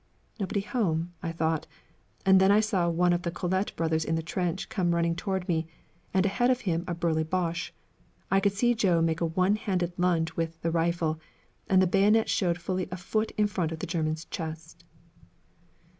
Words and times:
'Nobody 0.39 0.61
home,' 0.61 1.13
I 1.21 1.31
thought; 1.31 1.67
and 2.25 2.39
then 2.41 2.51
I 2.51 2.59
saw 2.59 2.89
one 2.89 3.13
of 3.13 3.21
the 3.21 3.29
Collette 3.29 3.75
brothers 3.75 4.03
in 4.03 4.15
the 4.15 4.23
trench 4.23 4.67
come 4.67 4.95
running 4.95 5.15
toward 5.15 5.47
me, 5.47 5.67
and 6.11 6.25
ahead 6.25 6.49
of 6.49 6.61
him 6.61 6.83
a 6.87 6.95
burly 6.95 7.23
Boche. 7.23 7.71
I 8.31 8.39
could 8.39 8.53
see 8.53 8.73
Joe 8.73 8.99
make 9.03 9.21
a 9.21 9.27
one 9.27 9.57
handed 9.57 9.93
lunge 9.99 10.33
with 10.35 10.59
the 10.63 10.71
rifle, 10.71 11.19
and 11.69 11.83
the 11.83 11.85
bayonet 11.85 12.29
showed 12.31 12.57
fully 12.59 12.87
a 12.91 12.97
foot 12.97 13.29
in 13.37 13.45
front 13.45 13.71
of 13.71 13.77
the 13.77 13.85
German's 13.85 14.25
chest. 14.25 14.85